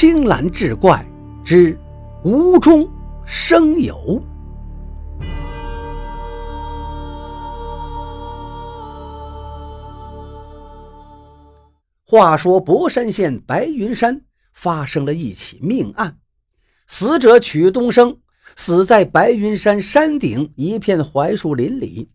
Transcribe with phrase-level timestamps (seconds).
[0.00, 1.04] 青蓝志怪
[1.44, 1.76] 之
[2.22, 2.88] 无中
[3.26, 4.22] 生有。
[12.06, 14.20] 话说博山县白云山
[14.52, 16.16] 发生了一起命案，
[16.86, 18.18] 死者曲东升
[18.54, 22.08] 死在白云山山顶一片槐树林里，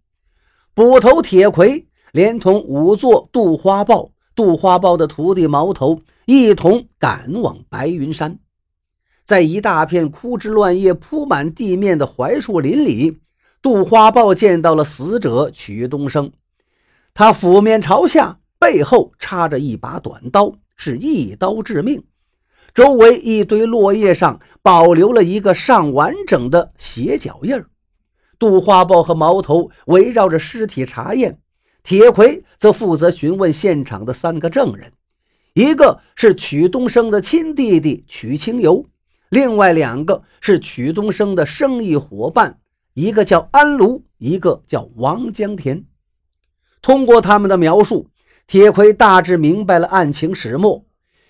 [0.73, 8.39] 捕头铁魁连同仵作杜花豹、杜花豹的徒弟毛头一同赶往白云山，
[9.25, 13.19] 在一大片枯枝乱叶铺满地面的槐树林里，
[13.61, 16.31] 杜花豹见到了死者曲东升，
[17.13, 18.39] 他俯面朝下。
[18.59, 22.01] 背后插着一把短刀，是一刀致命。
[22.73, 27.67] 周围一堆落叶上保留了一个尚完整的鞋脚印儿。
[28.39, 31.39] 杜花豹和毛头围绕着尸体查验，
[31.83, 34.93] 铁魁则负责询问现场的三个证人：
[35.53, 38.85] 一个是曲东升的亲弟弟曲清游，
[39.29, 42.59] 另外两个是曲东升的生意伙伴，
[42.93, 45.85] 一个叫安卢，一个叫王江田。
[46.81, 48.09] 通过他们的描述。
[48.45, 50.85] 铁魁大致明白了案情始末。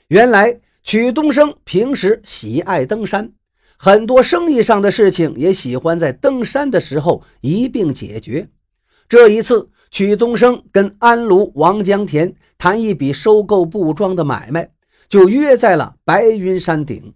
[0.07, 3.33] 原来曲东升平时喜爱登山，
[3.77, 8.49] 很多生意上的事情也喜欢在登山的时候一并解决。
[9.07, 14.71] 这一次，曲东升跟安卢、王江田谈一笔收购布庄的买卖，
[15.07, 17.13] 就约在了白云山顶。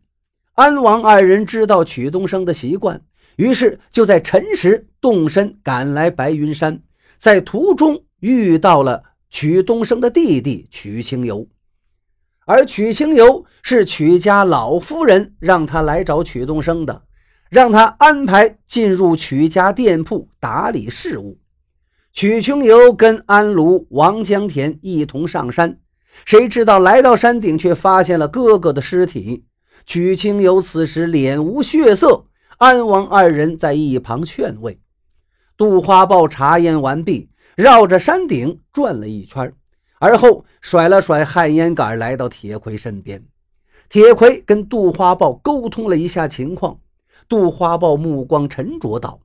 [0.53, 3.01] 安王二人知道曲东升的习惯，
[3.37, 6.79] 于是就在辰时动身赶来白云山，
[7.17, 9.03] 在途中遇到了。
[9.29, 11.45] 曲东升的弟弟曲清游，
[12.45, 17.03] 而曲清游是曲家老夫人让他来找曲东升的，
[17.49, 21.39] 让他安排进入曲家店铺打理事务。
[22.17, 25.79] 曲清游跟安卢、王江田一同上山，
[26.25, 29.45] 谁知道来到山顶却发现了哥哥的尸体。
[29.85, 32.25] 曲清游此时脸无血色，
[32.57, 34.81] 安王二人在一旁劝慰。
[35.55, 37.29] 杜花豹查验完毕。
[37.55, 39.53] 绕着山顶转了一圈，
[39.99, 43.23] 而后甩了甩旱烟杆，来到铁魁身边。
[43.89, 46.79] 铁魁跟杜花豹沟通了一下情况，
[47.29, 49.19] 杜花豹目光沉着道：“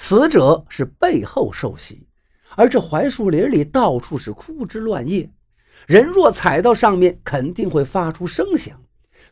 [0.00, 2.08] 死者是背后受袭，
[2.56, 5.30] 而这槐树林里到处是枯枝乱叶，
[5.86, 8.80] 人若踩到上面，肯定会发出声响，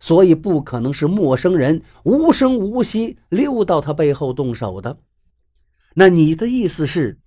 [0.00, 4.98] 所以不可能是陌生人无声无息溜到他背后动手的。
[5.94, 7.18] 那你的意思是？”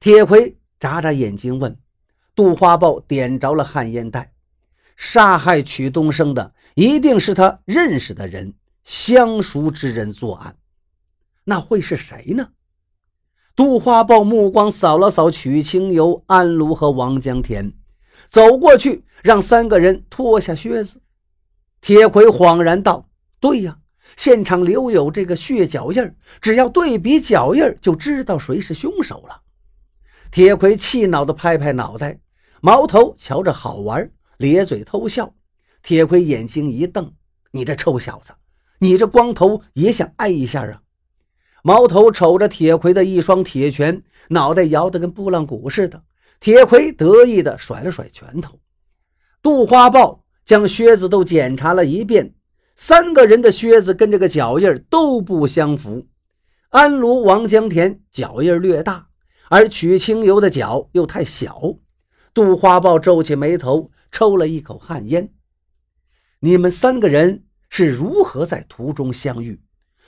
[0.00, 1.76] 铁魁眨眨眼睛问
[2.34, 4.32] ：“杜花豹点着了旱烟袋，
[4.96, 8.54] 杀害曲东升的一定是他认识的人，
[8.84, 10.56] 相熟之人作案，
[11.44, 12.48] 那会是谁呢？”
[13.58, 17.72] 杜花豹目光扫了扫曲清游、安卢和王江田，
[18.30, 21.00] 走过去让三个人脱下靴子。
[21.80, 23.08] 铁魁恍然道
[23.40, 23.76] ：“对呀，
[24.16, 29.42] 现场留有这个血脚印只要对比脚印就知道谁是凶手了。”
[30.30, 32.20] 铁魁气恼地拍拍脑袋，
[32.60, 35.34] 毛头瞧着好玩，咧嘴偷笑。
[35.82, 37.12] 铁魁眼睛一瞪
[37.50, 38.32] ：“你这臭小子，
[38.78, 40.82] 你这光头也想挨一下啊？”
[41.68, 46.02] 毛头瞅着铁魁的一双铁拳，脑袋摇得跟拨浪鼓似的。
[46.40, 48.58] 铁魁得意地甩了甩拳头。
[49.42, 52.32] 杜花豹将靴子都检查了一遍，
[52.74, 56.06] 三个人的靴子跟这个脚印都不相符。
[56.70, 59.08] 安卢、王江田脚印略大。
[59.50, 61.74] 而曲清游的脚又太小，
[62.32, 65.34] 杜花豹皱起眉头，抽了一口旱烟。
[66.40, 69.60] 你们三个人是如何在途中相遇？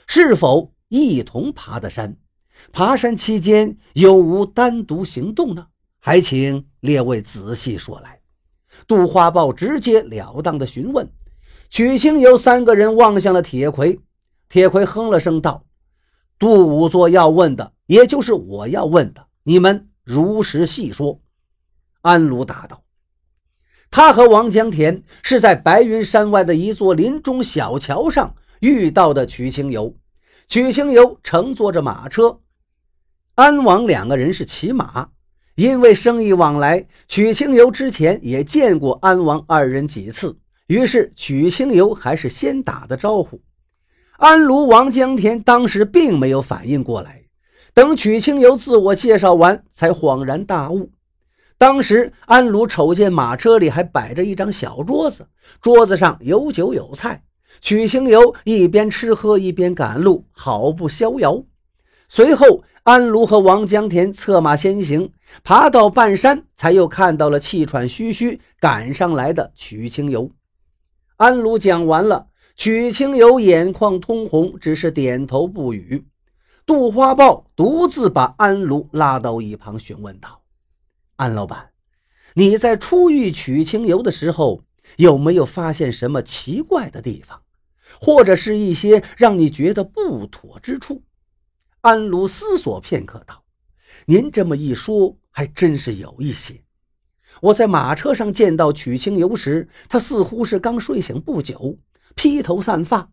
[0.07, 2.17] 是否一同爬的山？
[2.73, 5.67] 爬山期间有无单独行动呢？
[6.01, 8.19] 还请列位仔细说来。
[8.85, 11.09] 杜花豹直截了当地询问。
[11.69, 14.01] 曲清游三个人望向了铁魁，
[14.49, 15.63] 铁魁哼了声道
[16.37, 21.21] ：“杜五作要问的，也就是我要问的。”你们如实细说。”
[22.03, 22.83] 安卢答道
[23.89, 29.95] ，“他和王江田是在白云山外的一座林中小桥上遇到的曲清游。
[30.51, 32.41] 曲清游乘坐着马车，
[33.35, 35.07] 安王两个人是骑马。
[35.55, 40.37] 因为生意往来，曲清游之前也见过安王二人几次，
[40.67, 43.41] 于是曲清游还是先打的招呼。
[44.17, 47.23] 安卢、王江田当时并没有反应过来。”
[47.73, 50.91] 等曲清游自我介绍完，才恍然大悟。
[51.57, 55.25] 当时安卢瞅见马车里还摆着一张小桌子，
[55.61, 57.23] 桌子上有酒有菜。
[57.59, 61.43] 曲清游一边吃喝一边赶路，好不逍遥。
[62.07, 65.11] 随后，安卢和王江田策马先行，
[65.43, 70.31] 爬到半山，才又看到了气喘吁吁赶上来的曲清游。
[71.17, 76.05] 安卢讲完了，曲清游眼眶通红，只是点头不语。
[76.65, 80.41] 杜花豹独自把安卢拉到一旁，询问道
[81.17, 81.69] ：“安老板，
[82.33, 84.63] 你在初遇曲清游的时候，
[84.97, 87.41] 有没有发现什么奇怪的地方，
[87.99, 91.03] 或者是一些让你觉得不妥之处？”
[91.81, 93.43] 安卢思索片刻道
[94.05, 96.61] ：“您这么一说，还真是有一些。
[97.41, 101.79] 我在马车上见到曲清游时，他似乎是刚睡醒不久，
[102.15, 103.11] 披头散发。”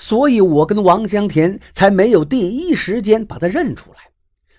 [0.00, 4.10] 所以，我跟王江田才没有第一时间把他认出来。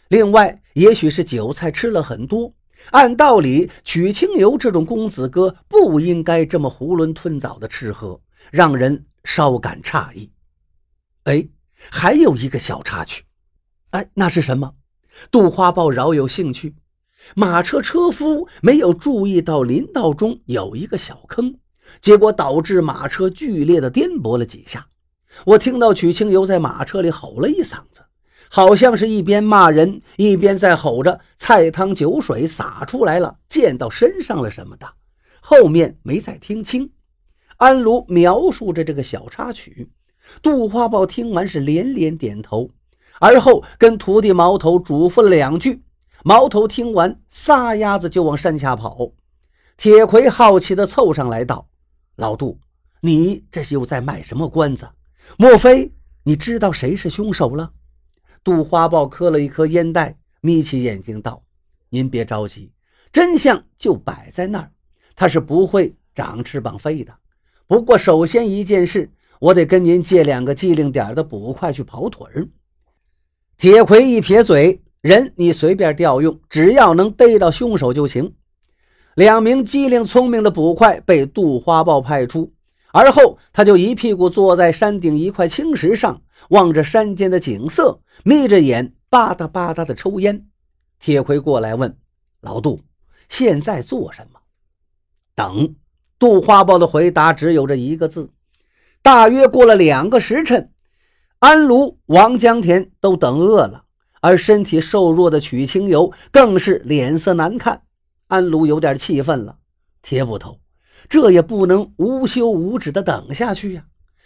[0.10, 2.54] 另外，也许是酒菜吃了很多。
[2.92, 8.20] 按道理，曲清游这种公子哥不应该这么囫囵吞枣的吃喝，
[8.52, 10.32] 让人稍感诧异。
[11.24, 11.48] 哎，
[11.92, 13.24] 还有一个小插曲。
[13.92, 14.74] 哎，那是什么？
[15.30, 16.76] 杜花豹饶有兴趣。
[17.36, 21.54] 马车车夫没有注意到林道中有一个小坑，
[22.02, 24.88] 结果导致马车剧烈的颠簸了几下。
[25.46, 28.02] 我听到曲清游在马车里吼了一嗓子，
[28.50, 34.88] 好像是一边骂人一边在吼着“菜汤酒水洒出来了，溅到身上了”什么的。
[35.40, 36.92] 后面没再听清。
[37.58, 39.90] 安卢描述着这个小插曲，
[40.42, 42.70] 杜花豹听完是连连点头，
[43.20, 45.84] 而后跟徒弟毛头嘱咐了两句。
[46.24, 49.12] 毛头听完，撒丫子就往山下跑。
[49.78, 51.68] 铁魁好奇地凑上来道
[52.18, 52.60] ：“老杜，
[53.02, 54.90] 你这是又在卖什么关子？”
[55.38, 55.94] 莫非
[56.24, 57.72] 你知道谁是凶手了？
[58.44, 61.44] 杜花豹磕了一颗烟袋，眯起眼睛道
[61.90, 62.72] ：“您别着急，
[63.12, 64.72] 真相就摆在那儿。
[65.16, 67.14] 他是不会长翅膀飞的。
[67.68, 69.10] 不过，首先一件事，
[69.40, 72.48] 我得跟您借两个机灵点的捕快去跑腿儿。”
[73.58, 78.34] 铁魁一撇嘴：“人你随便调用，只要能逮到凶手就行。”
[79.16, 82.54] 两名机灵聪明的捕快被杜花豹派出。
[82.92, 90.48] 而后，他就一屁股坐在山顶一块青石上，望着山间的景色，眯着眼吧嗒吧嗒的抽烟。
[91.00, 91.98] 铁魁过来问
[92.42, 92.82] ：“老杜，
[93.28, 94.40] 现在做什么？”
[95.36, 95.76] 等。
[96.18, 98.32] 杜花豹的回答只有这一个字。
[99.02, 100.74] 大约过了两个时辰，
[101.40, 103.86] 安卢、王江田都等饿了，
[104.20, 107.84] 而身体瘦弱的曲清游更是脸色难看。
[108.28, 109.60] 安卢有点气愤了
[110.04, 110.60] ：“铁捕头。”
[111.08, 113.86] 这也不能无休无止的等下去呀！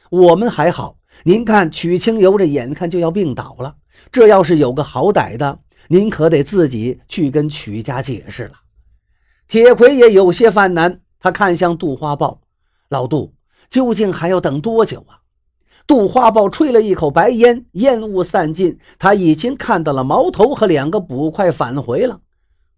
[0.09, 3.75] 我们还好，您看曲清游这眼看就要病倒了，
[4.11, 8.53] 这要是有个好歹的，您可得自己去跟曲家解释了。
[9.47, 12.41] 铁魁也有些犯难，他看向杜花豹
[12.89, 13.33] ：“老杜，
[13.69, 15.19] 究竟还要等多久啊？”
[15.85, 22.21] 杜花豹吹了一口白烟，烟雾散尽，他已经看到了毛头和两个捕快返回了。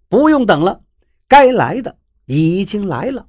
[0.10, 0.82] 不用等了，
[1.28, 3.28] 该来的已经来了。